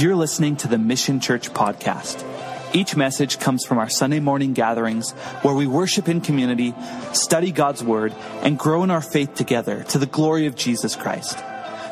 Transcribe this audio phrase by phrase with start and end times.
[0.00, 2.24] You're listening to the Mission Church podcast.
[2.74, 5.10] Each message comes from our Sunday morning gatherings
[5.42, 6.74] where we worship in community,
[7.12, 11.36] study God's Word, and grow in our faith together to the glory of Jesus Christ.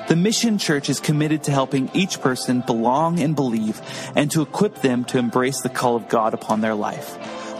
[0.09, 3.79] The Mission Church is committed to helping each person belong and believe
[4.17, 7.19] and to equip them to embrace the call of God upon their life.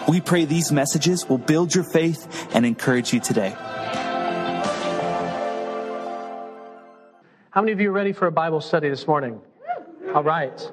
[0.09, 3.51] We pray these messages will build your faith and encourage you today.
[7.51, 9.43] How many of you are ready for a Bible study this morning?
[10.15, 10.73] All right.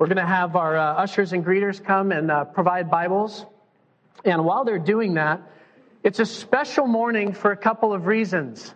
[0.00, 3.46] We're going to have our uh, ushers and greeters come and uh, provide Bibles.
[4.24, 5.40] And while they're doing that,
[6.02, 8.74] it's a special morning for a couple of reasons.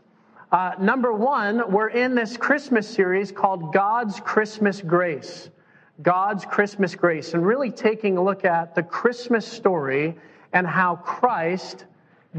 [0.52, 5.50] Uh, number one, we're in this Christmas series called God's Christmas Grace.
[6.00, 10.14] God's Christmas Grace, and really taking a look at the Christmas story
[10.52, 11.86] and how Christ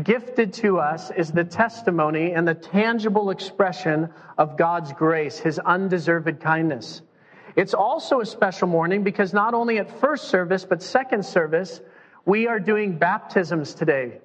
[0.01, 6.39] gifted to us is the testimony and the tangible expression of God's grace, His undeserved
[6.39, 7.01] kindness.
[7.57, 11.81] It's also a special morning because not only at first service, but second service,
[12.23, 14.19] we are doing baptisms today.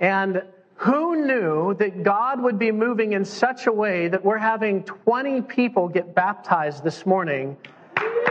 [0.00, 0.42] And
[0.76, 5.42] who knew that God would be moving in such a way that we're having 20
[5.42, 7.58] people get baptized this morning,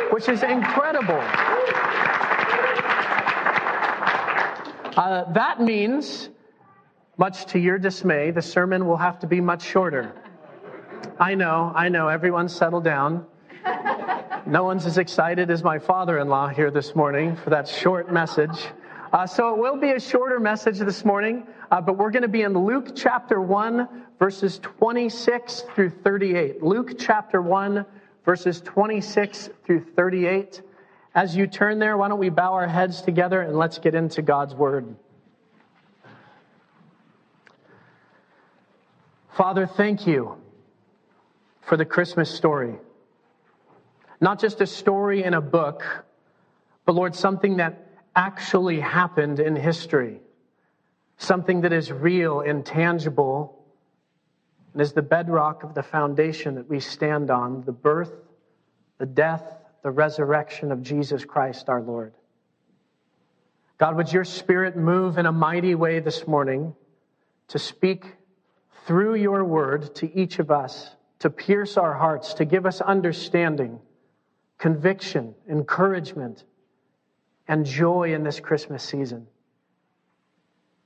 [0.10, 1.22] which is incredible.
[4.98, 6.30] Uh, that means
[7.18, 10.12] much to your dismay, the sermon will have to be much shorter.
[11.20, 13.28] I know, I know, everyone settle down.
[14.52, 18.12] No one's as excited as my father in law here this morning for that short
[18.12, 18.68] message.
[19.14, 22.28] Uh, so it will be a shorter message this morning, uh, but we're going to
[22.28, 23.88] be in Luke chapter 1,
[24.20, 26.62] verses 26 through 38.
[26.62, 27.86] Luke chapter 1,
[28.26, 30.62] verses 26 through 38.
[31.16, 34.22] As you turn there, why don't we bow our heads together and let's get into
[34.22, 34.98] God's word.
[39.30, 40.36] Father, thank you
[41.62, 42.76] for the Christmas story.
[44.22, 45.84] Not just a story in a book,
[46.86, 50.22] but Lord, something that actually happened in history.
[51.18, 53.58] Something that is real and tangible
[54.74, 58.14] and is the bedrock of the foundation that we stand on the birth,
[58.98, 59.44] the death,
[59.84, 62.14] the resurrection of Jesus Christ our Lord.
[63.78, 66.76] God, would your spirit move in a mighty way this morning
[67.50, 68.06] to speak
[68.86, 73.80] through your word to each of us, to pierce our hearts, to give us understanding,
[74.62, 76.44] conviction, encouragement,
[77.48, 79.26] and joy in this Christmas season.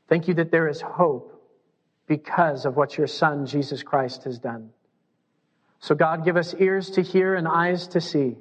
[0.08, 1.34] Thank you that there is hope
[2.08, 4.70] because of what your Son, Jesus Christ, has done.
[5.82, 8.38] So, God, give us ears to hear and eyes to see.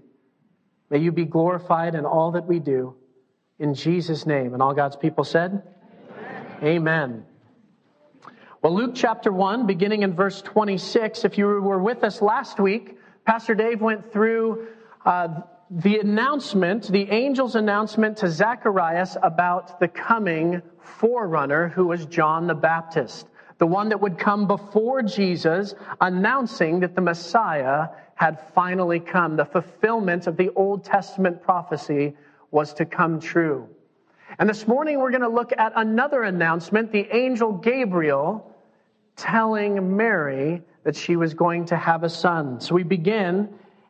[0.89, 2.95] May you be glorified in all that we do.
[3.59, 4.53] In Jesus' name.
[4.53, 5.63] And all God's people said,
[6.63, 6.77] Amen.
[6.77, 7.25] Amen.
[8.63, 12.99] Well, Luke chapter 1, beginning in verse 26, if you were with us last week,
[13.25, 14.69] Pastor Dave went through
[15.05, 15.29] uh,
[15.71, 22.55] the announcement, the angel's announcement to Zacharias about the coming forerunner who was John the
[22.55, 23.27] Baptist,
[23.59, 29.37] the one that would come before Jesus, announcing that the Messiah had finally come.
[29.37, 32.15] The fulfillment of the Old Testament prophecy
[32.51, 33.69] was to come true.
[34.39, 38.55] And this morning we're going to look at another announcement, the angel Gabriel
[39.17, 42.61] telling Mary that she was going to have a son.
[42.61, 43.49] So we begin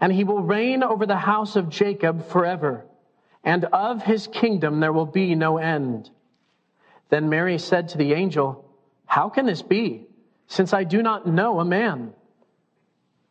[0.00, 2.86] And he will reign over the house of Jacob forever,
[3.44, 6.10] and of his kingdom there will be no end.
[7.10, 8.64] Then Mary said to the angel,
[9.04, 10.06] How can this be,
[10.46, 12.14] since I do not know a man?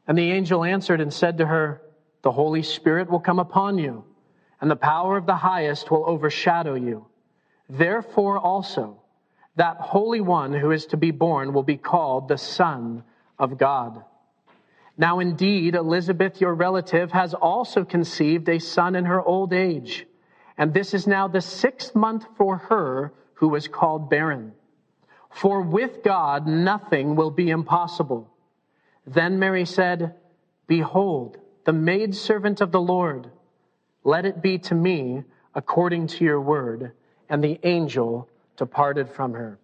[0.08, 1.82] And the angel answered and said to her,
[2.22, 4.04] The Holy Spirit will come upon you,
[4.62, 7.08] and the power of the highest will overshadow you.
[7.70, 9.02] Therefore also,
[9.56, 13.04] that Holy One who is to be born will be called the Son
[13.38, 14.04] of God.
[15.00, 20.06] Now, indeed, Elizabeth, your relative, has also conceived a son in her old age.
[20.58, 24.52] And this is now the sixth month for her who was called barren.
[25.30, 28.30] For with God, nothing will be impossible.
[29.08, 30.16] Then Mary said,
[30.68, 33.32] Behold, the maidservant of the Lord,
[34.04, 35.24] let it be to me
[35.56, 36.92] according to your word.
[37.30, 39.60] And the angel departed from her.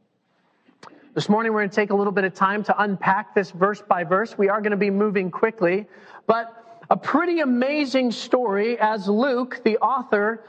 [1.15, 3.81] This morning, we're going to take a little bit of time to unpack this verse
[3.81, 4.37] by verse.
[4.37, 5.87] We are going to be moving quickly,
[6.27, 10.43] but a pretty amazing story as Luke, the author,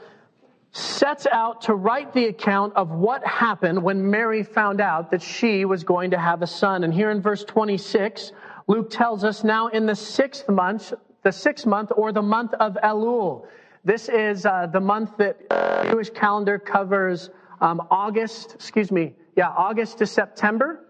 [0.73, 5.63] sets out to write the account of what happened when Mary found out that she
[5.63, 6.83] was going to have a son.
[6.83, 8.33] And here in verse 26,
[8.67, 10.91] Luke tells us now in the sixth month,
[11.23, 13.47] the sixth month or the month of Elul.
[13.85, 17.29] This is uh, the month that Jewish calendar covers
[17.61, 20.83] um, August, excuse me, yeah, August to September.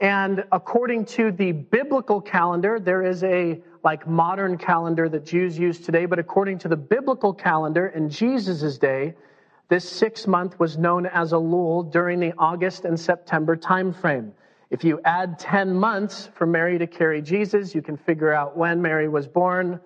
[0.00, 5.78] And according to the biblical calendar, there is a like modern calendar that Jews use
[5.78, 9.14] today, but according to the biblical calendar in Jesus' day,
[9.68, 14.32] this six month was known as Elul during the August and September timeframe.
[14.70, 18.80] If you add 10 months for Mary to carry Jesus, you can figure out when
[18.80, 19.78] Mary was born.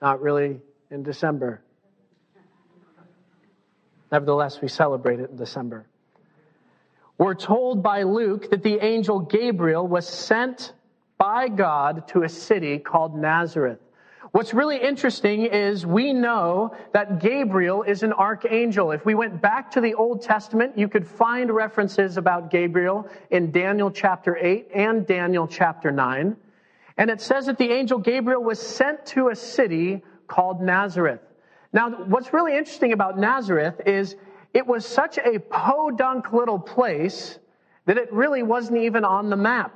[0.00, 0.60] Not really
[0.90, 1.60] in December.
[4.12, 5.89] Nevertheless, we celebrate it in December.
[7.20, 10.72] We're told by Luke that the angel Gabriel was sent
[11.18, 13.78] by God to a city called Nazareth.
[14.30, 18.92] What's really interesting is we know that Gabriel is an archangel.
[18.92, 23.50] If we went back to the Old Testament, you could find references about Gabriel in
[23.50, 26.34] Daniel chapter 8 and Daniel chapter 9.
[26.96, 31.20] And it says that the angel Gabriel was sent to a city called Nazareth.
[31.70, 34.16] Now, what's really interesting about Nazareth is
[34.52, 37.38] it was such a podunk little place
[37.86, 39.74] that it really wasn't even on the map.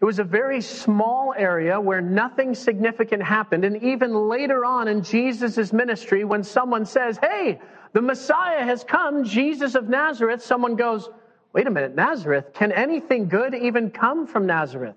[0.00, 3.64] It was a very small area where nothing significant happened.
[3.64, 7.60] And even later on in Jesus' ministry, when someone says, Hey,
[7.92, 11.08] the Messiah has come, Jesus of Nazareth, someone goes,
[11.52, 12.52] Wait a minute, Nazareth?
[12.52, 14.96] Can anything good even come from Nazareth?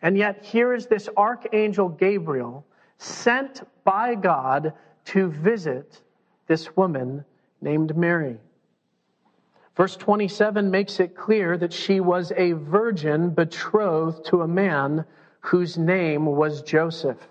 [0.00, 2.64] And yet, here is this archangel Gabriel
[2.96, 4.72] sent by God
[5.06, 6.02] to visit
[6.46, 7.24] this woman
[7.60, 8.38] named Mary.
[9.76, 15.04] Verse 27 makes it clear that she was a virgin betrothed to a man
[15.40, 17.28] whose name was Joseph.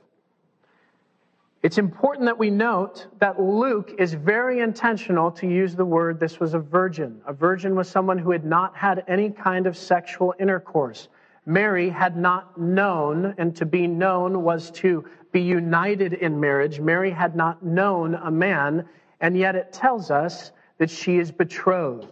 [1.64, 6.40] It's important that we note that Luke is very intentional to use the word this
[6.40, 7.20] was a virgin.
[7.26, 11.10] A virgin was someone who had not had any kind of sexual intercourse.
[11.46, 16.80] Mary had not known, and to be known was to be united in marriage.
[16.80, 18.88] Mary had not known a man,
[19.20, 22.08] and yet it tells us that she is betrothed.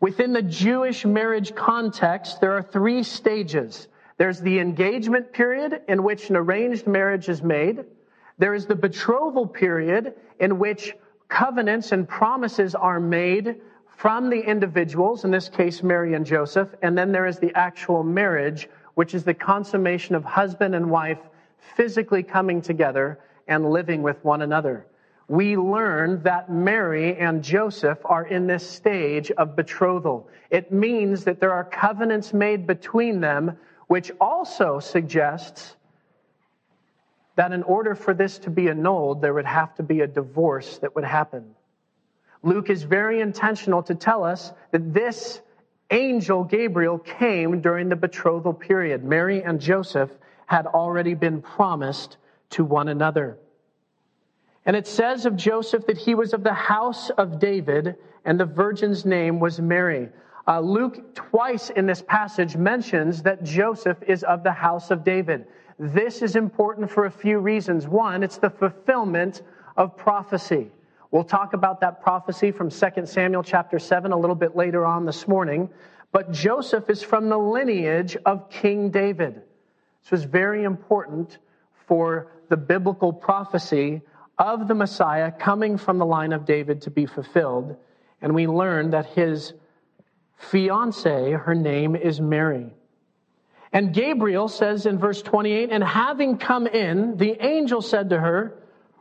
[0.00, 3.88] Within the Jewish marriage context, there are three stages.
[4.16, 7.84] There's the engagement period in which an arranged marriage is made.
[8.38, 10.94] There is the betrothal period in which
[11.28, 13.60] covenants and promises are made
[13.96, 16.72] from the individuals, in this case, Mary and Joseph.
[16.82, 21.18] And then there is the actual marriage, which is the consummation of husband and wife
[21.76, 23.18] physically coming together
[23.48, 24.86] and living with one another
[25.28, 30.28] we learn that Mary and Joseph are in this stage of betrothal.
[30.50, 33.58] It means that there are covenants made between them,
[33.88, 35.76] which also suggests
[37.36, 40.78] that in order for this to be annulled, there would have to be a divorce
[40.78, 41.54] that would happen.
[42.42, 45.42] Luke is very intentional to tell us that this
[45.90, 49.04] angel Gabriel came during the betrothal period.
[49.04, 50.10] Mary and Joseph
[50.46, 52.16] had already been promised
[52.50, 53.38] to one another.
[54.68, 57.96] And it says of Joseph that he was of the house of David,
[58.26, 60.10] and the virgin's name was Mary.
[60.46, 65.46] Uh, Luke, twice in this passage, mentions that Joseph is of the house of David.
[65.78, 67.88] This is important for a few reasons.
[67.88, 69.40] One, it's the fulfillment
[69.78, 70.70] of prophecy.
[71.12, 75.06] We'll talk about that prophecy from 2 Samuel chapter 7 a little bit later on
[75.06, 75.70] this morning.
[76.12, 79.36] But Joseph is from the lineage of King David.
[80.02, 81.38] This was very important
[81.86, 84.02] for the biblical prophecy
[84.38, 87.76] of the Messiah coming from the line of David to be fulfilled.
[88.20, 89.52] And we learn that his
[90.36, 92.72] fiancee, her name is Mary.
[93.72, 98.54] And Gabriel says in verse 28, and having come in, the angel said to her,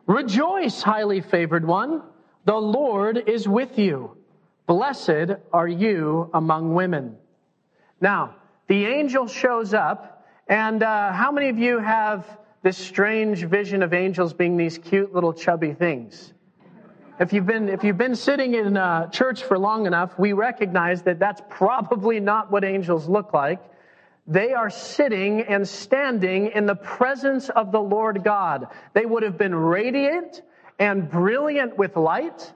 [0.07, 2.01] Rejoice, highly favored one,
[2.45, 4.17] the Lord is with you.
[4.65, 7.17] Blessed are you among women.
[8.01, 8.35] Now,
[8.67, 12.25] the angel shows up, and uh, how many of you have
[12.63, 16.33] this strange vision of angels being these cute little chubby things.
[17.19, 21.01] If you've been, if you've been sitting in uh, church for long enough, we recognize
[21.03, 23.59] that that's probably not what angels look like.
[24.27, 28.67] they are sitting and standing in the presence of the Lord God.
[28.93, 30.41] They would have been radiant
[30.77, 32.53] and brilliant with light.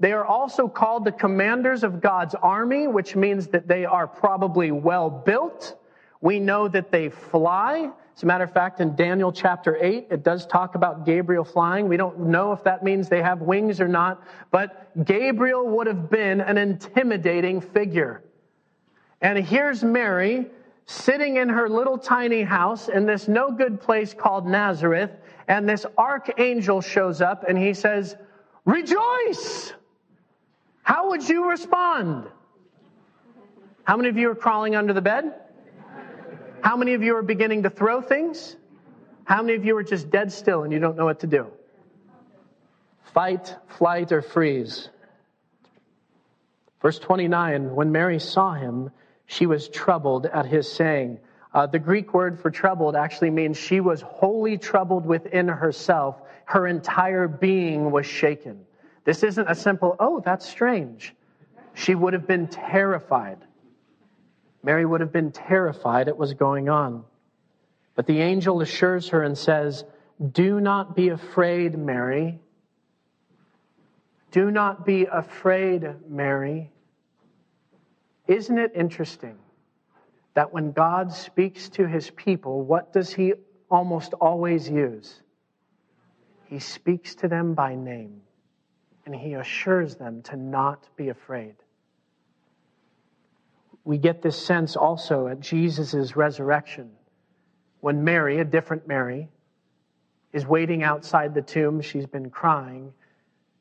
[0.00, 4.72] They are also called the commanders of God's army, which means that they are probably
[4.72, 5.78] well built.
[6.20, 7.90] We know that they fly.
[8.16, 11.86] As a matter of fact, in Daniel chapter 8, it does talk about Gabriel flying.
[11.86, 16.08] We don't know if that means they have wings or not, but Gabriel would have
[16.08, 18.22] been an intimidating figure.
[19.20, 20.46] And here's Mary
[20.86, 25.10] sitting in her little tiny house in this no good place called Nazareth,
[25.46, 28.16] and this archangel shows up and he says,
[28.64, 29.74] Rejoice!
[30.82, 32.28] How would you respond?
[33.84, 35.34] How many of you are crawling under the bed?
[36.66, 38.56] How many of you are beginning to throw things?
[39.22, 41.46] How many of you are just dead still and you don't know what to do?
[43.14, 44.88] Fight, flight, or freeze.
[46.82, 48.90] Verse 29 When Mary saw him,
[49.26, 51.20] she was troubled at his saying.
[51.54, 56.20] Uh, the Greek word for troubled actually means she was wholly troubled within herself.
[56.46, 58.66] Her entire being was shaken.
[59.04, 61.14] This isn't a simple, oh, that's strange.
[61.74, 63.45] She would have been terrified.
[64.66, 67.04] Mary would have been terrified at what's going on.
[67.94, 69.84] But the angel assures her and says,
[70.32, 72.40] Do not be afraid, Mary.
[74.32, 76.72] Do not be afraid, Mary.
[78.26, 79.38] Isn't it interesting
[80.34, 83.34] that when God speaks to his people, what does he
[83.70, 85.22] almost always use?
[86.46, 88.20] He speaks to them by name
[89.04, 91.54] and he assures them to not be afraid
[93.86, 96.90] we get this sense also at Jesus' resurrection.
[97.80, 99.28] When Mary, a different Mary,
[100.32, 102.92] is waiting outside the tomb, she's been crying.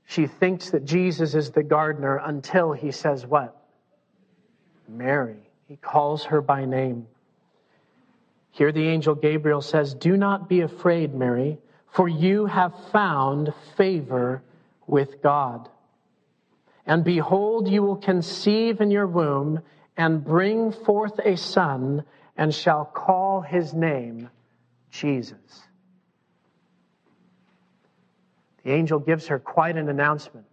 [0.08, 3.56] She thinks that Jesus is the gardener until he says, What?
[4.90, 5.38] Mary.
[5.68, 7.06] He calls her by name.
[8.50, 11.60] Here the angel Gabriel says, Do not be afraid, Mary,
[11.94, 14.42] for you have found favor
[14.88, 15.70] with God.
[16.88, 19.62] And behold, you will conceive in your womb
[19.98, 22.04] and bring forth a son,
[22.38, 24.30] and shall call his name
[24.92, 25.38] Jesus.
[28.64, 30.48] The angel gives her quite an announcement.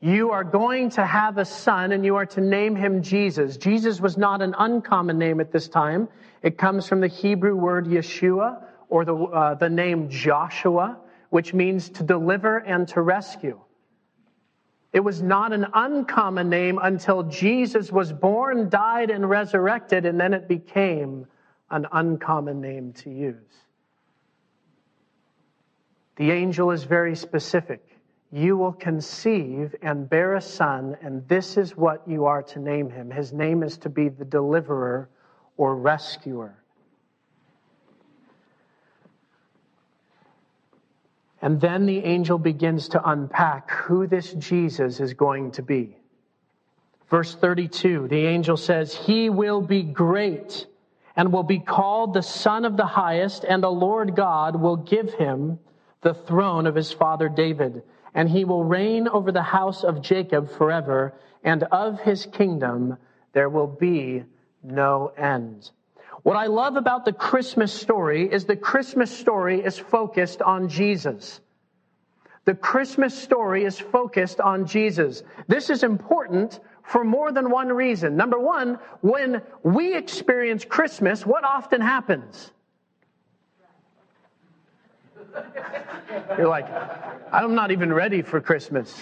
[0.00, 3.56] You are going to have a son, and you are to name him Jesus.
[3.56, 6.08] Jesus was not an uncommon name at this time.
[6.42, 10.98] It comes from the Hebrew word Yeshua, or the, uh, the name Joshua,
[11.30, 13.60] which means to deliver and to rescue.
[14.92, 20.34] It was not an uncommon name until Jesus was born, died, and resurrected, and then
[20.34, 21.26] it became
[21.70, 23.36] an uncommon name to use.
[26.16, 27.86] The angel is very specific.
[28.32, 32.90] You will conceive and bear a son, and this is what you are to name
[32.90, 33.10] him.
[33.10, 35.08] His name is to be the deliverer
[35.56, 36.59] or rescuer.
[41.42, 45.96] And then the angel begins to unpack who this Jesus is going to be.
[47.08, 50.66] Verse 32, the angel says, He will be great
[51.16, 55.14] and will be called the Son of the Highest, and the Lord God will give
[55.14, 55.58] him
[56.02, 57.82] the throne of his father David,
[58.14, 62.96] and he will reign over the house of Jacob forever, and of his kingdom
[63.32, 64.24] there will be
[64.62, 65.70] no end.
[66.22, 71.40] What I love about the Christmas story is the Christmas story is focused on Jesus.
[72.44, 75.22] The Christmas story is focused on Jesus.
[75.46, 78.16] This is important for more than one reason.
[78.16, 82.50] Number one, when we experience Christmas, what often happens?
[86.36, 86.66] You're like,
[87.32, 88.94] I'm not even ready for Christmas.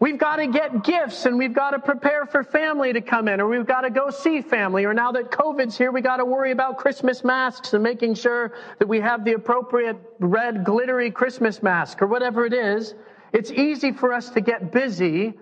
[0.00, 3.40] We've got to get gifts and we've got to prepare for family to come in
[3.40, 6.24] or we've got to go see family or now that COVID's here, we got to
[6.24, 11.64] worry about Christmas masks and making sure that we have the appropriate red glittery Christmas
[11.64, 12.94] mask or whatever it is.
[13.32, 15.34] It's easy for us to get busy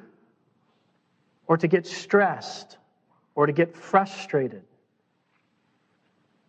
[1.46, 2.78] or to get stressed
[3.34, 4.62] or to get frustrated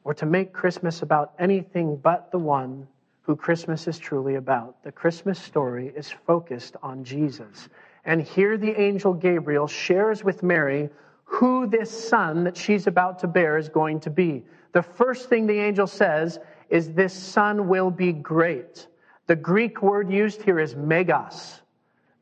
[0.06, 2.88] or to make Christmas about anything but the one
[3.24, 4.82] who Christmas is truly about.
[4.84, 7.68] The Christmas story is focused on Jesus.
[8.08, 10.90] And here the angel Gabriel shares with Mary
[11.26, 14.46] who this son that she's about to bear is going to be.
[14.72, 18.88] The first thing the angel says is this son will be great.
[19.28, 21.62] The Greek word used here is megas.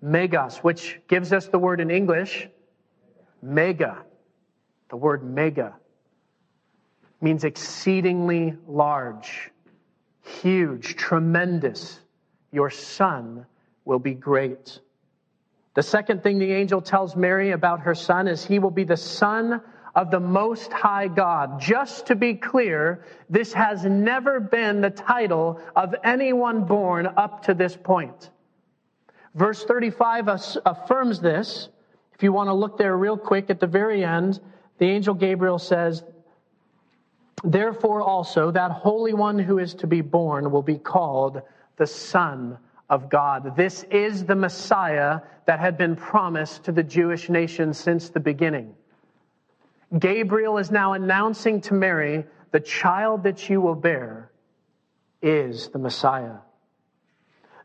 [0.02, 2.50] Megas, which gives us the word in English,
[3.44, 4.04] mega.
[4.90, 5.76] The word mega
[7.22, 9.52] means exceedingly large,
[10.22, 12.00] huge, tremendous.
[12.52, 13.46] Your son
[13.86, 14.80] will be great.
[15.76, 18.98] The second thing the angel tells Mary about her son is he will be the
[18.98, 19.62] son
[19.94, 21.60] of the Most High God.
[21.60, 27.54] Just to be clear, this has never been the title of anyone born up to
[27.54, 28.30] this point.
[29.36, 30.30] Verse 35
[30.66, 31.68] affirms this.
[32.14, 34.40] If you want to look there real quick at the very end,
[34.78, 36.06] the angel Gabriel says,
[37.44, 41.42] Therefore also that Holy One who is to be born will be called
[41.76, 42.58] the Son
[42.90, 43.56] of God.
[43.56, 48.76] This is the Messiah that had been promised to the Jewish nation since the beginning.
[49.98, 54.32] Gabriel is now announcing to Mary, the child that you will bear
[55.22, 56.38] is the Messiah.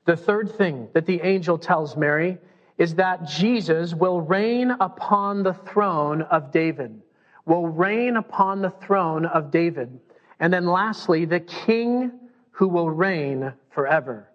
[0.05, 2.39] The third thing that the angel tells Mary
[2.79, 7.03] is that Jesus will reign upon the throne of David,
[7.45, 10.01] will reign upon the throne of David.
[10.39, 12.13] And then lastly, the king
[12.53, 14.30] who will reign forever.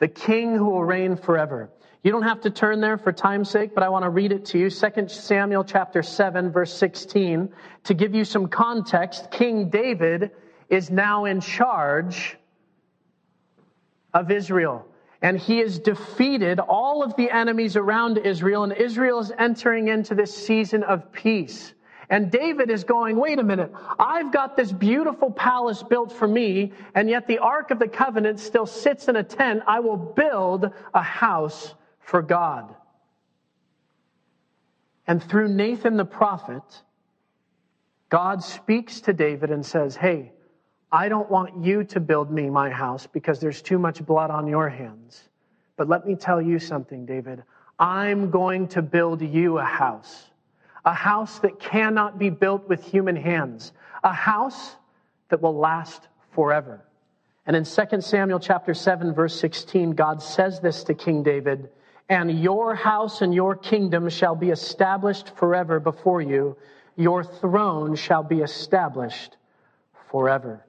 [0.00, 1.70] The king who will reign forever.
[2.02, 4.46] You don't have to turn there for time's sake, but I want to read it
[4.46, 4.70] to you.
[4.70, 7.50] 2 Samuel chapter 7 verse 16.
[7.84, 10.30] To give you some context, King David
[10.70, 12.38] is now in charge
[14.14, 14.86] of Israel.
[15.20, 20.14] And he has defeated all of the enemies around Israel, and Israel is entering into
[20.14, 21.74] this season of peace.
[22.10, 26.72] And David is going, wait a minute, I've got this beautiful palace built for me,
[26.94, 29.62] and yet the Ark of the Covenant still sits in a tent.
[29.66, 32.74] I will build a house for God.
[35.06, 36.62] And through Nathan the prophet,
[38.08, 40.32] God speaks to David and says, Hey,
[40.92, 44.48] I don't want you to build me my house because there's too much blood on
[44.48, 45.28] your hands.
[45.76, 47.44] But let me tell you something, David.
[47.78, 50.29] I'm going to build you a house,
[50.84, 53.72] a house that cannot be built with human hands,
[54.02, 54.76] a house
[55.28, 56.84] that will last forever.
[57.46, 61.70] And in 2 Samuel chapter 7 verse 16, God says this to King David
[62.10, 66.56] and your house and your kingdom shall be established forever before you.
[66.96, 69.36] Your throne shall be established
[70.10, 70.66] forever.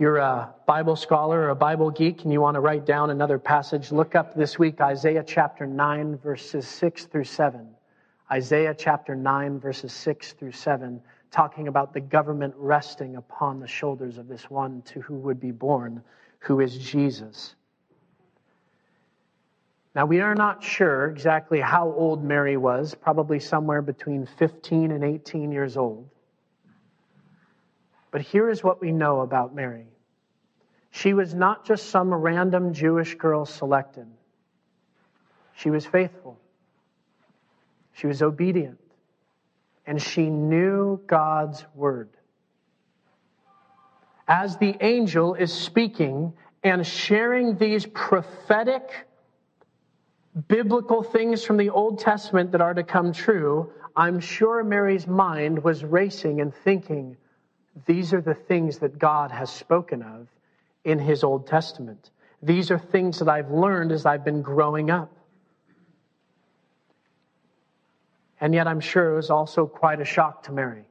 [0.00, 3.38] You're a Bible scholar or a Bible geek and you want to write down another
[3.38, 7.68] passage, look up this week Isaiah chapter 9, verses 6 through 7.
[8.32, 14.16] Isaiah chapter 9, verses 6 through 7, talking about the government resting upon the shoulders
[14.16, 16.02] of this one to who would be born,
[16.38, 17.54] who is Jesus.
[19.94, 25.04] Now, we are not sure exactly how old Mary was, probably somewhere between 15 and
[25.04, 26.08] 18 years old.
[28.10, 29.86] But here is what we know about Mary.
[30.90, 34.06] She was not just some random Jewish girl selected,
[35.54, 36.38] she was faithful,
[37.92, 38.80] she was obedient,
[39.86, 42.08] and she knew God's word.
[44.26, 49.06] As the angel is speaking and sharing these prophetic
[50.48, 55.62] biblical things from the Old Testament that are to come true, I'm sure Mary's mind
[55.62, 57.16] was racing and thinking,
[57.86, 60.28] these are the things that God has spoken of
[60.84, 62.10] in his Old Testament.
[62.42, 65.12] These are things that I've learned as I've been growing up.
[68.40, 70.84] And yet, I'm sure it was also quite a shock to Mary,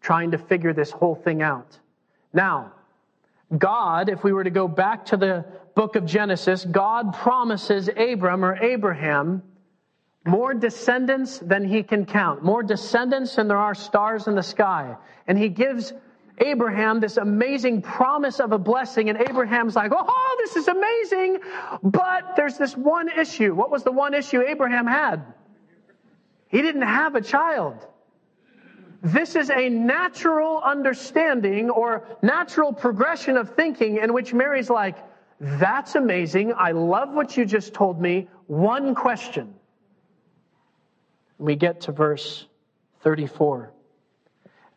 [0.00, 1.78] trying to figure this whole thing out.
[2.32, 2.72] Now,
[3.56, 8.44] God, if we were to go back to the book of Genesis, God promises Abram
[8.44, 9.42] or Abraham
[10.24, 14.96] more descendants than he can count, more descendants than there are stars in the sky.
[15.26, 15.92] And he gives
[16.38, 21.38] Abraham this amazing promise of a blessing, and Abraham's like, oh, this is amazing.
[21.82, 23.54] But there's this one issue.
[23.54, 25.24] What was the one issue Abraham had?
[26.48, 27.86] He didn't have a child.
[29.02, 34.96] This is a natural understanding or natural progression of thinking in which Mary's like,
[35.38, 36.52] that's amazing.
[36.56, 38.28] I love what you just told me.
[38.46, 39.54] One question.
[41.38, 42.46] We get to verse
[43.02, 43.72] 34.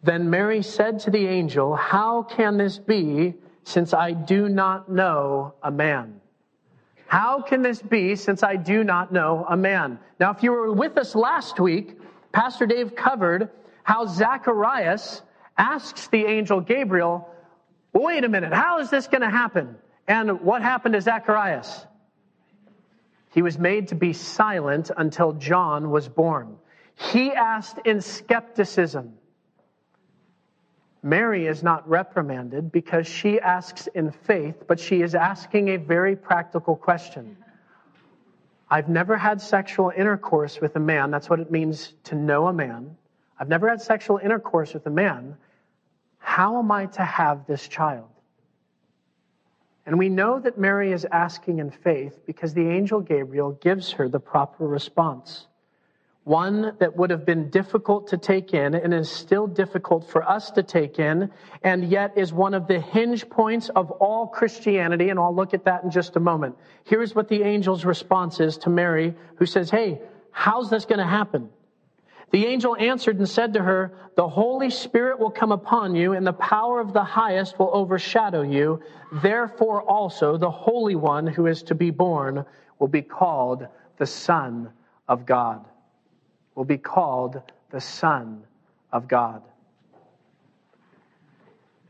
[0.01, 5.53] Then Mary said to the angel, How can this be since I do not know
[5.61, 6.21] a man?
[7.07, 9.99] How can this be since I do not know a man?
[10.19, 11.97] Now, if you were with us last week,
[12.31, 13.49] Pastor Dave covered
[13.83, 15.23] how Zacharias
[15.57, 17.27] asks the angel Gabriel,
[17.93, 19.75] wait a minute, how is this going to happen?
[20.07, 21.85] And what happened to Zacharias?
[23.31, 26.57] He was made to be silent until John was born.
[26.95, 29.18] He asked in skepticism.
[31.01, 36.15] Mary is not reprimanded because she asks in faith, but she is asking a very
[36.15, 37.37] practical question.
[38.69, 41.09] I've never had sexual intercourse with a man.
[41.09, 42.95] That's what it means to know a man.
[43.39, 45.37] I've never had sexual intercourse with a man.
[46.19, 48.09] How am I to have this child?
[49.85, 54.07] And we know that Mary is asking in faith because the angel Gabriel gives her
[54.07, 55.47] the proper response.
[56.25, 60.51] One that would have been difficult to take in and is still difficult for us
[60.51, 61.31] to take in,
[61.63, 65.65] and yet is one of the hinge points of all Christianity, and I'll look at
[65.65, 66.55] that in just a moment.
[66.83, 70.01] Here's what the angel's response is to Mary, who says, Hey,
[70.31, 71.49] how's this going to happen?
[72.31, 76.27] The angel answered and said to her, The Holy Spirit will come upon you, and
[76.27, 78.81] the power of the highest will overshadow you.
[79.11, 82.45] Therefore, also, the Holy One who is to be born
[82.77, 84.69] will be called the Son
[85.07, 85.65] of God
[86.55, 88.43] will be called the Son
[88.91, 89.43] of God.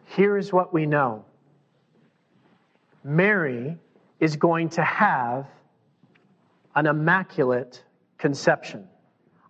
[0.06, 1.26] Here is what we know
[3.04, 3.78] Mary
[4.19, 5.48] is going to have
[6.76, 7.84] an immaculate
[8.17, 8.88] conception.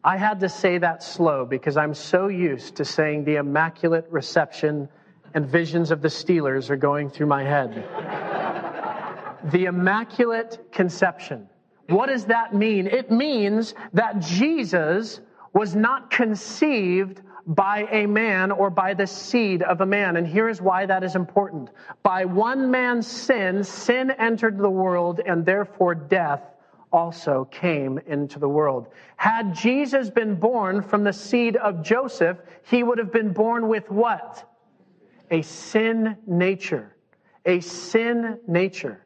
[0.04, 4.88] I had to say that slow because I'm so used to saying the immaculate reception
[5.34, 7.74] and visions of the Steelers are going through my head.
[9.52, 11.50] the immaculate conception.
[11.90, 12.88] What does that mean?
[12.88, 15.22] It means that Jesus
[15.54, 20.18] was not conceived by a man or by the seed of a man.
[20.18, 21.72] And here's why that is important.
[22.04, 26.44] By one man's sin, sin entered the world, and therefore death
[26.92, 28.88] also came into the world.
[29.16, 33.90] Had Jesus been born from the seed of Joseph, he would have been born with
[33.90, 34.48] what?
[35.32, 36.96] A sin nature.
[37.46, 39.06] A sin nature.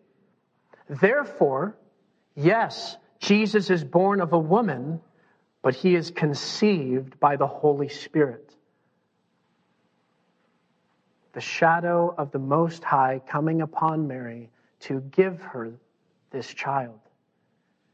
[0.89, 1.77] Therefore,
[2.35, 5.01] Yes, Jesus is born of a woman,
[5.61, 8.53] but he is conceived by the Holy Spirit.
[11.33, 14.49] The shadow of the Most High coming upon Mary
[14.81, 15.73] to give her
[16.31, 16.99] this child.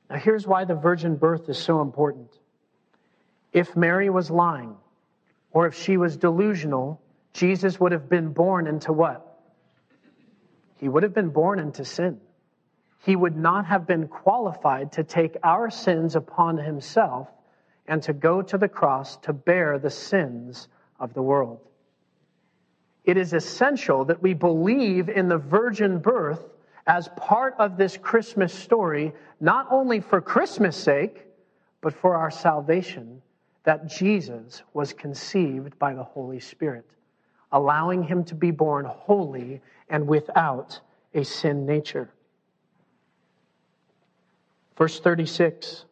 [0.10, 2.32] Now, here's why the virgin birth is so important.
[3.54, 4.76] If Mary was lying,
[5.52, 7.02] or if she was delusional,
[7.34, 9.26] Jesus would have been born into what?
[10.78, 12.20] He would have been born into sin
[13.06, 17.30] he would not have been qualified to take our sins upon himself
[17.88, 20.68] and to go to the cross to bear the sins
[21.00, 21.60] of the world.
[23.06, 26.44] It is essential that we believe in the virgin birth
[26.86, 31.26] as part of this Christmas story, not only for Christmas' sake,
[31.82, 33.22] but for our salvation,
[33.64, 36.86] that Jesus was conceived by the Holy Spirit,
[37.52, 40.80] allowing him to be born holy and without
[41.14, 42.12] a sin nature.
[44.80, 45.86] Verse 36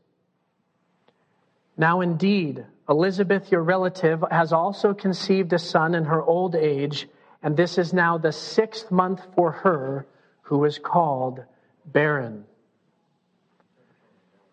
[1.76, 7.08] Now indeed, Elizabeth, your relative, has also conceived a son in her old age,
[7.43, 10.08] and this is now the sixth month for her
[10.43, 11.43] who is called
[11.86, 12.45] barren.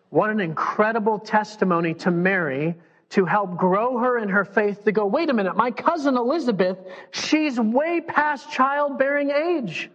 [0.09, 2.75] What an incredible testimony to Mary
[3.11, 6.77] to help grow her in her faith to go, wait a minute, my cousin Elizabeth,
[7.11, 9.89] she's way past childbearing age.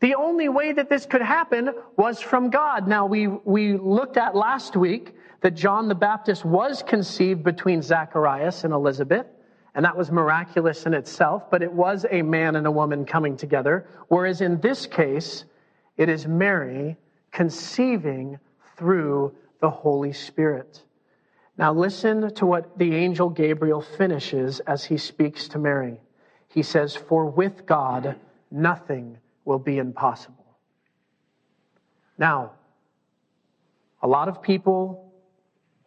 [0.00, 2.86] The only way that this could happen was from God.
[2.86, 8.64] Now, we, we looked at last week that John the Baptist was conceived between Zacharias
[8.64, 9.26] and Elizabeth,
[9.74, 13.36] and that was miraculous in itself, but it was a man and a woman coming
[13.36, 13.88] together.
[14.08, 15.44] Whereas in this case,
[15.96, 16.96] it is Mary
[17.32, 18.38] conceiving
[18.76, 20.82] through the Holy Spirit.
[21.56, 26.00] Now, listen to what the angel Gabriel finishes as he speaks to Mary.
[26.46, 28.14] He says, For with God,
[28.52, 30.44] nothing will be impossible.
[32.18, 32.52] Now,
[34.02, 35.10] a lot of people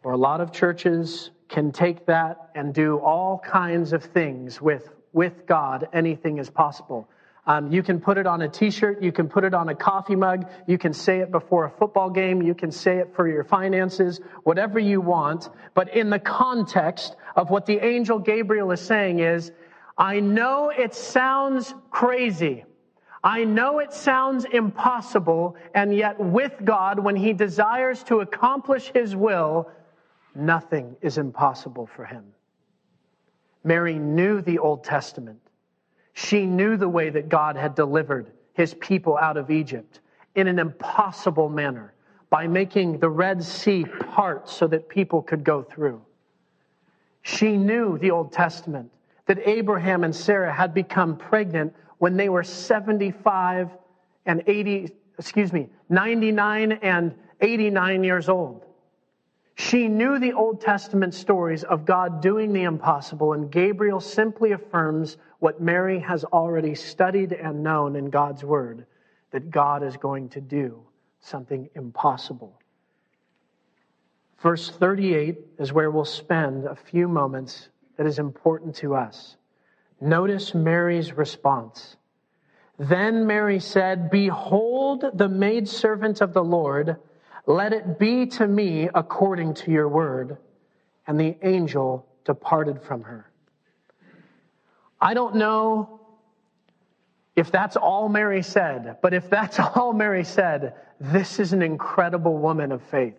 [0.02, 4.90] or a lot of churches can take that and do all kinds of things with,
[5.12, 5.88] with God.
[5.92, 7.08] Anything is possible.
[7.46, 9.74] Um, you can put it on a t shirt, you can put it on a
[9.76, 13.28] coffee mug, you can say it before a football game, you can say it for
[13.28, 15.50] your finances, whatever you want.
[15.74, 19.52] But in the context of what the angel Gabriel is saying is,
[19.96, 22.64] I know it sounds crazy.
[23.24, 29.14] I know it sounds impossible, and yet with God, when He desires to accomplish His
[29.14, 29.70] will,
[30.34, 32.24] nothing is impossible for Him.
[33.64, 35.38] Mary knew the Old Testament.
[36.14, 40.00] She knew the way that God had delivered His people out of Egypt
[40.34, 41.94] in an impossible manner
[42.28, 46.02] by making the Red Sea part so that people could go through.
[47.22, 48.90] She knew the Old Testament
[49.26, 53.70] that Abraham and Sarah had become pregnant when they were 75
[54.26, 58.64] and 80, excuse me, 99 and 89 years old.
[59.54, 65.18] She knew the Old Testament stories of God doing the impossible, and Gabriel simply affirms
[65.40, 68.86] what Mary has already studied and known in God's Word
[69.30, 70.82] that God is going to do
[71.20, 72.58] something impossible.
[74.40, 79.36] Verse 38 is where we'll spend a few moments that is important to us.
[80.00, 81.96] Notice Mary's response.
[82.78, 86.96] Then Mary said, Behold the maidservant of the Lord,
[87.46, 90.38] let it be to me according to your word.
[91.06, 93.28] and the angel departed from her.
[95.00, 96.00] I don't know
[97.34, 102.38] if that's all Mary said, but if that's all Mary said, this is an incredible
[102.38, 103.16] woman of faith.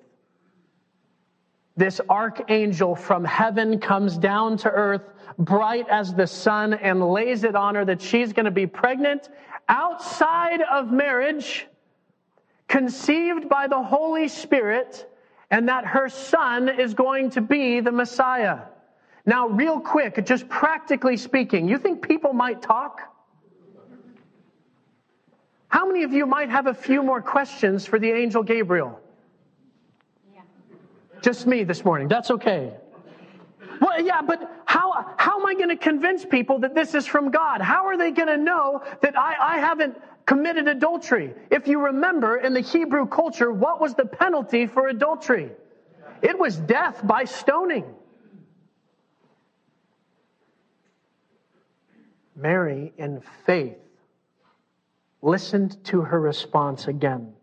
[1.75, 7.55] This archangel from heaven comes down to earth, bright as the sun, and lays it
[7.55, 9.29] on her that she's going to be pregnant
[9.69, 11.67] outside of marriage,
[12.67, 15.09] conceived by the Holy Spirit,
[15.49, 18.59] and that her son is going to be the Messiah.
[19.25, 23.01] Now, real quick, just practically speaking, you think people might talk?
[25.69, 28.99] How many of you might have a few more questions for the angel Gabriel?
[31.23, 32.09] Just me this morning.
[32.09, 32.73] That's okay.
[33.79, 37.31] Well, yeah, but how, how am I going to convince people that this is from
[37.31, 37.61] God?
[37.61, 41.33] How are they going to know that I, I haven't committed adultery?
[41.49, 45.51] If you remember in the Hebrew culture, what was the penalty for adultery?
[46.21, 47.85] It was death by stoning.
[52.35, 53.77] Mary, in faith,
[55.21, 57.33] listened to her response again.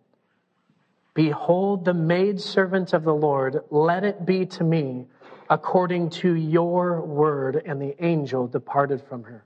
[1.15, 5.07] Behold, the maidservant of the Lord, let it be to me
[5.49, 7.63] according to your word.
[7.67, 9.45] And the angel departed from her.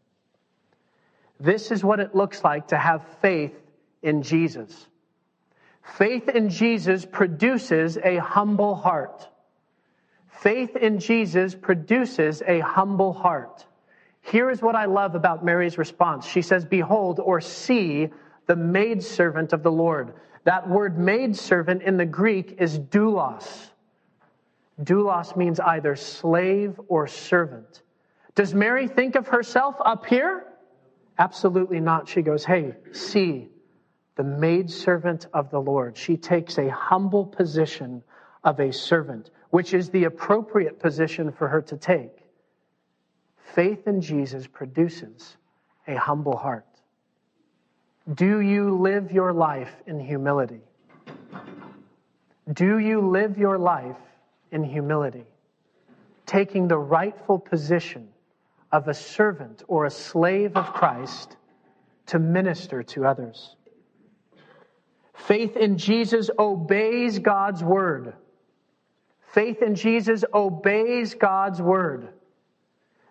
[1.40, 3.54] This is what it looks like to have faith
[4.02, 4.88] in Jesus.
[5.82, 9.28] Faith in Jesus produces a humble heart.
[10.28, 13.64] Faith in Jesus produces a humble heart.
[14.20, 16.26] Here is what I love about Mary's response.
[16.26, 18.08] She says, Behold, or see
[18.46, 20.14] the maidservant of the Lord.
[20.44, 23.70] That word maidservant in the Greek is doulos.
[24.82, 27.82] Doulos means either slave or servant.
[28.34, 30.46] Does Mary think of herself up here?
[31.18, 32.08] Absolutely not.
[32.08, 33.48] She goes, Hey, see
[34.16, 35.96] the maidservant of the Lord.
[35.96, 38.02] She takes a humble position
[38.42, 42.24] of a servant, which is the appropriate position for her to take.
[43.54, 45.36] Faith in Jesus produces
[45.86, 46.66] a humble heart.
[48.12, 50.60] Do you live your life in humility?
[52.52, 53.96] Do you live your life
[54.50, 55.24] in humility?
[56.26, 58.08] Taking the rightful position
[58.70, 61.36] of a servant or a slave of Christ
[62.06, 63.56] to minister to others.
[65.14, 68.14] Faith in Jesus obeys God's word.
[69.32, 72.08] Faith in Jesus obeys God's word.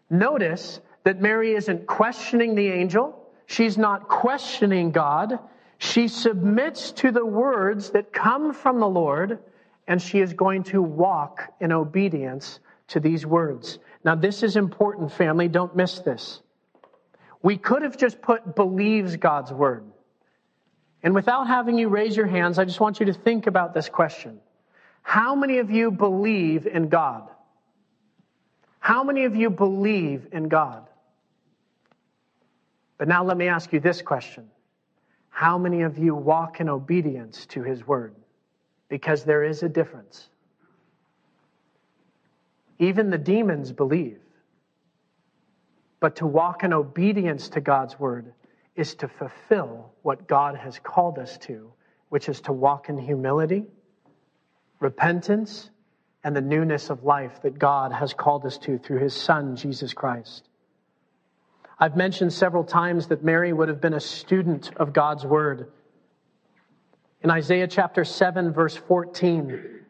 [0.10, 3.23] Notice that Mary isn't questioning the angel.
[3.46, 5.40] She's not questioning God.
[5.78, 9.40] She submits to the words that come from the Lord,
[9.88, 13.80] and she is going to walk in obedience to these words.
[14.04, 15.48] Now, this is important, family.
[15.48, 16.42] Don't miss this.
[17.42, 19.84] We could have just put believes God's word.
[21.04, 23.90] And without having you raise your hands, I just want you to think about this
[23.90, 24.40] question
[25.02, 27.30] How many of you believe in God?
[28.80, 30.88] How many of you believe in God?
[32.98, 34.50] But now let me ask you this question
[35.30, 38.16] How many of you walk in obedience to His word?
[38.90, 40.30] Because there is a difference.
[42.80, 44.20] Even the demons believe.
[46.00, 48.34] But to walk in obedience to God's word
[48.76, 51.72] is to fulfill what God has called us to,
[52.10, 53.64] which is to walk in humility,
[54.80, 55.70] repentance,
[56.24, 59.94] and the newness of life that God has called us to through his Son, Jesus
[59.94, 60.50] Christ.
[61.80, 65.72] I've mentioned several times that Mary would have been a student of God's Word.
[67.22, 69.82] In Isaiah chapter 7, verse 14,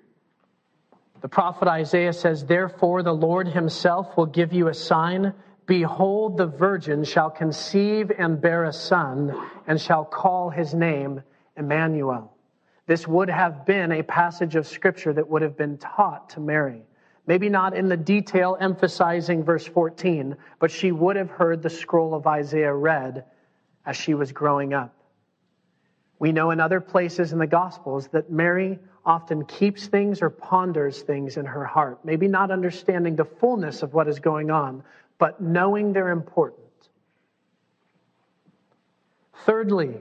[1.21, 5.33] the prophet Isaiah says, Therefore the Lord himself will give you a sign.
[5.65, 9.33] Behold, the virgin shall conceive and bear a son,
[9.65, 11.23] and shall call his name
[11.57, 12.35] Emmanuel.
[12.85, 16.83] This would have been a passage of scripture that would have been taught to Mary.
[17.25, 22.13] Maybe not in the detail emphasizing verse 14, but she would have heard the scroll
[22.13, 23.25] of Isaiah read
[23.85, 24.93] as she was growing up.
[26.19, 31.01] We know in other places in the Gospels that Mary often keeps things or ponders
[31.01, 34.83] things in her heart, maybe not understanding the fullness of what is going on,
[35.17, 36.59] but knowing they're important.
[39.45, 39.99] Thirdly,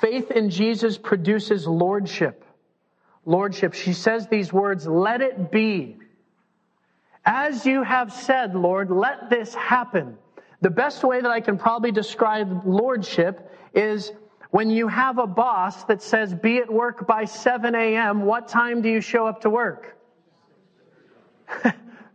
[0.00, 2.44] Faith in Jesus produces lordship.
[3.24, 3.74] Lordship.
[3.74, 5.96] She says these words, let it be.
[7.24, 10.18] As you have said, Lord, let this happen.
[10.60, 14.12] The best way that I can probably describe lordship is
[14.50, 18.82] when you have a boss that says, be at work by 7 a.m., what time
[18.82, 19.96] do you show up to work?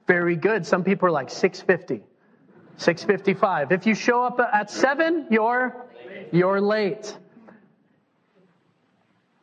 [0.08, 0.66] Very good.
[0.66, 2.04] Some people are like 650,
[2.78, 3.72] 655.
[3.72, 5.86] If you show up at 7, you're,
[6.32, 7.18] you're late.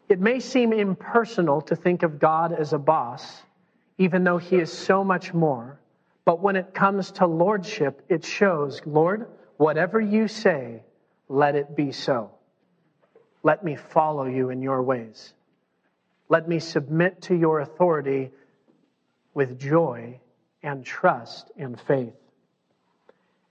[0.09, 3.43] It may seem impersonal to think of God as a boss
[3.99, 5.79] even though he is so much more.
[6.25, 10.83] But when it comes to lordship, it shows, Lord, whatever you say,
[11.29, 12.31] let it be so.
[13.43, 15.33] Let me follow you in your ways.
[16.29, 18.33] Let me submit to your authority
[19.35, 20.19] with joy
[20.63, 22.15] and trust and faith.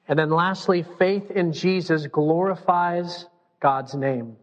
[0.07, 3.25] And then lastly, faith in Jesus glorifies
[3.59, 4.35] God's name.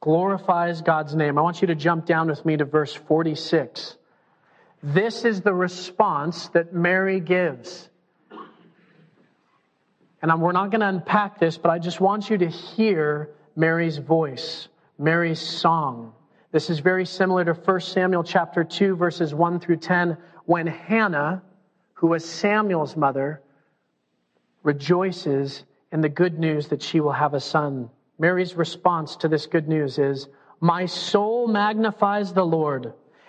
[0.00, 1.38] Glorifies God's name.
[1.38, 3.96] I want you to jump down with me to verse 46.
[4.82, 7.88] This is the response that Mary gives.
[10.22, 13.98] And we're not going to unpack this, but I just want you to hear Mary's
[13.98, 16.12] voice, Mary's song.
[16.52, 21.42] This is very similar to 1 Samuel chapter 2 verses 1 through 10 when Hannah,
[21.94, 23.42] who was Samuel's mother,
[24.62, 27.90] rejoices in the good news that she will have a son.
[28.18, 30.28] Mary's response to this good news is,
[30.60, 32.92] My soul magnifies the Lord,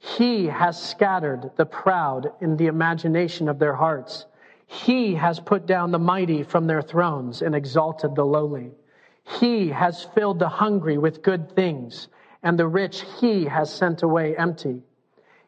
[0.00, 4.26] He has scattered the proud in the imagination of their hearts.
[4.66, 8.72] He has put down the mighty from their thrones and exalted the lowly.
[9.24, 12.08] He has filled the hungry with good things
[12.42, 14.82] and the rich he has sent away empty.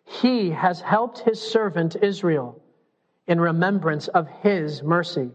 [0.05, 2.63] He has helped his servant Israel
[3.27, 5.31] in remembrance of his mercy,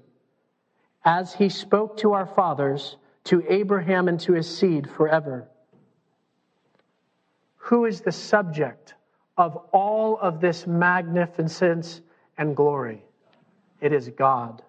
[1.06, 5.48] as he spoke to our fathers, to Abraham and to his seed forever.
[7.56, 8.96] Who is the subject
[9.38, 12.02] of all of this magnificence
[12.38, 13.04] and glory?
[13.82, 14.62] It is God.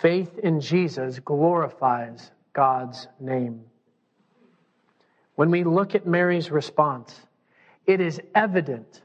[0.00, 3.64] Faith in Jesus glorifies God's name.
[5.34, 7.18] When we look at Mary's response,
[7.86, 9.02] it is evident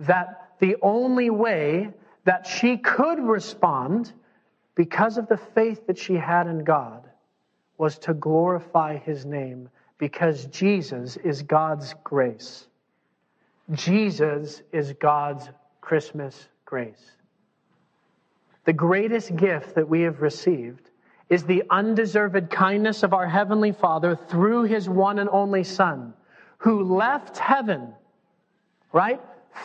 [0.00, 1.90] that the only way
[2.24, 4.12] that she could respond
[4.74, 7.08] because of the faith that she had in God
[7.78, 12.66] was to glorify his name because Jesus is God's grace.
[13.72, 15.48] Jesus is God's
[15.80, 17.12] Christmas grace.
[18.64, 20.90] The greatest gift that we have received
[21.28, 26.14] is the undeserved kindness of our Heavenly Father through His one and only Son,
[26.58, 27.92] who left heaven,
[28.92, 29.20] right?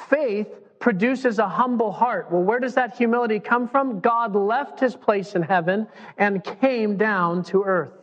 [0.09, 0.47] Faith
[0.79, 2.31] produces a humble heart.
[2.31, 3.99] Well, where does that humility come from?
[3.99, 5.87] God left His place in heaven
[6.17, 7.93] and came down to earth.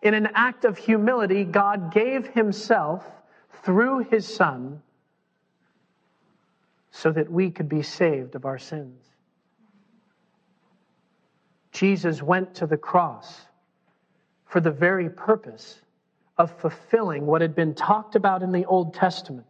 [0.00, 3.04] In an act of humility, God gave Himself
[3.62, 4.80] through His Son
[6.96, 9.02] so that we could be saved of our sins.
[11.70, 13.42] Jesus went to the cross
[14.46, 15.78] for the very purpose
[16.38, 19.46] of fulfilling what had been talked about in the Old Testament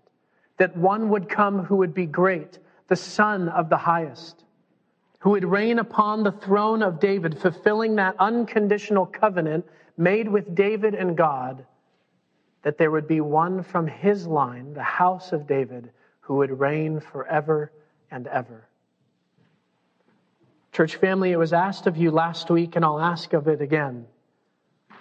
[0.56, 4.42] that one would come who would be great, the Son of the highest,
[5.20, 10.94] who would reign upon the throne of David, fulfilling that unconditional covenant made with David
[10.94, 11.64] and God,
[12.62, 15.92] that there would be one from his line, the house of David,
[16.26, 17.70] who would reign forever
[18.10, 18.66] and ever.
[20.72, 24.06] Church family, it was asked of you last week, and I'll ask of it again.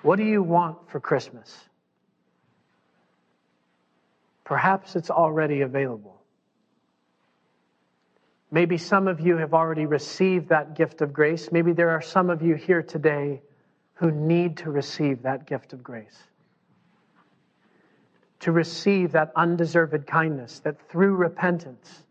[0.04, 1.52] What do you want for Christmas?
[4.44, 6.22] Perhaps it's already available.
[8.52, 11.52] Maybe some of you have already received that gift of grace.
[11.52, 13.42] Maybe there are some of you here today
[13.96, 16.22] who need to receive that gift of grace.
[18.46, 22.04] To receive that undeserved kindness that through repentance,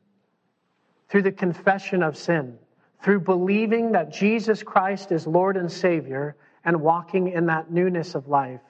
[1.08, 2.58] through the confession of sin,
[3.04, 8.26] through believing that Jesus Christ is Lord and Savior and walking in that newness of
[8.26, 8.62] life,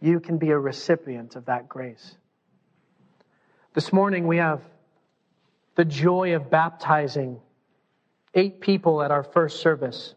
[0.00, 2.16] you can be a recipient of that grace.
[3.74, 4.62] This morning we have
[5.74, 7.38] the joy of baptizing
[8.32, 10.14] eight people at our first service.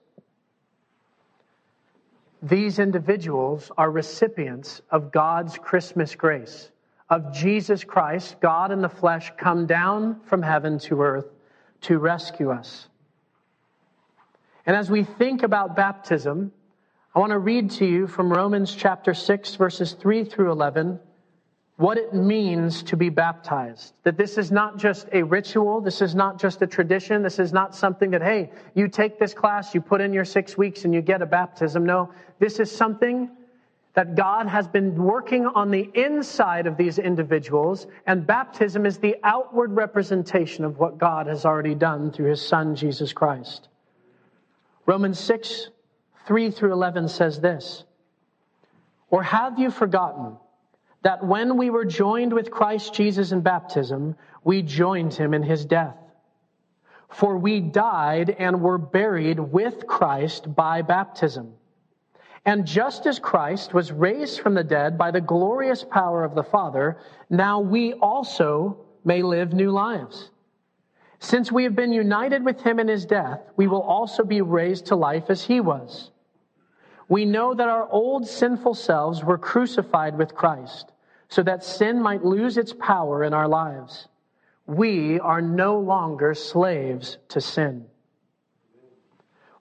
[2.42, 6.72] These individuals are recipients of God's Christmas grace,
[7.10, 11.28] of Jesus Christ, God in the flesh, come down from heaven to earth
[11.82, 12.88] to rescue us.
[14.66, 16.52] And as we think about baptism,
[17.14, 21.00] I want to read to you from Romans chapter 6, verses 3 through 11,
[21.82, 23.96] what it means to be baptized.
[24.04, 27.52] That this is not just a ritual, this is not just a tradition, this is
[27.52, 30.94] not something that, hey, you take this class, you put in your six weeks, and
[30.94, 31.84] you get a baptism.
[31.84, 33.32] No, this is something
[33.96, 39.16] that God has been working on the inside of these individuals, and baptism is the
[39.24, 43.70] outward representation of what God has already done through his Son, Jesus Christ.
[44.86, 45.70] Romans 6,
[46.28, 47.86] 3 through 11 says this
[49.10, 50.38] Or have you forgotten
[51.04, 55.66] that when we were joined with Christ Jesus in baptism, we joined him in his
[55.66, 55.98] death?
[57.10, 61.54] For we died and were buried with Christ by baptism
[62.46, 66.44] and just as Christ was raised from the dead by the glorious power of the
[66.44, 66.98] Father,
[67.30, 70.32] now we also may live new lives.
[71.20, 74.88] Since we have been united with him in his death, we will also be raised
[74.88, 76.10] to life as he was.
[77.10, 80.91] We know that our old sinful selves were crucified with Christ,
[81.32, 84.10] so that sin might lose its power in our lives.
[84.68, 87.86] We are no longer slaves to sin.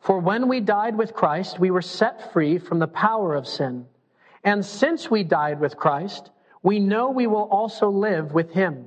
[0.01, 3.87] For when we died with Christ, we were set free from the power of sin.
[4.43, 8.87] And since we died with Christ, we know we will also live with him.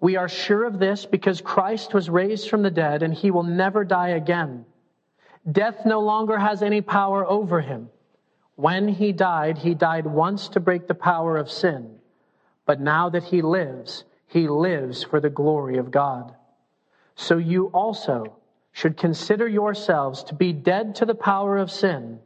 [0.00, 3.42] We are sure of this because Christ was raised from the dead and he will
[3.42, 4.64] never die again.
[5.52, 7.90] Death no longer has any power over him.
[8.60, 11.98] When he died, he died once to break the power of sin.
[12.66, 16.34] But now that he lives, he lives for the glory of God.
[17.16, 18.36] So you also,
[18.72, 22.20] should consider yourselves to be dead to the power of sin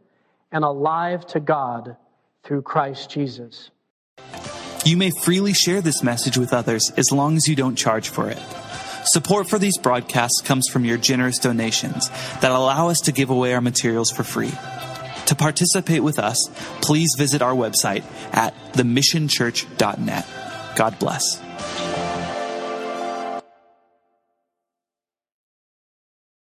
[0.53, 1.97] and alive to God
[2.43, 3.71] through Christ Jesus.
[4.85, 8.29] You may freely share this message with others as long as you don't charge for
[8.29, 8.39] it.
[9.05, 12.09] Support for these broadcasts comes from your generous donations
[12.41, 14.53] that allow us to give away our materials for free.
[15.27, 16.37] To participate with us,
[16.81, 20.27] please visit our website at themissionchurch.net.
[20.77, 21.41] God bless.